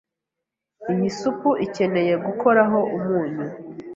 [0.91, 3.45] Iyi supu ikeneye gukoraho umunyu.